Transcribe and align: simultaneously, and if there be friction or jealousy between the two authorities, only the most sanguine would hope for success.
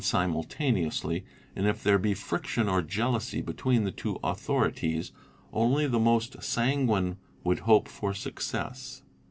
simultaneously, 0.03 1.23
and 1.55 1.67
if 1.67 1.83
there 1.83 1.99
be 1.99 2.15
friction 2.15 2.67
or 2.67 2.81
jealousy 2.81 3.39
between 3.39 3.83
the 3.83 3.91
two 3.91 4.17
authorities, 4.23 5.11
only 5.53 5.85
the 5.85 5.99
most 5.99 6.41
sanguine 6.41 7.15
would 7.43 7.59
hope 7.59 7.87
for 7.87 8.11
success. 8.11 9.03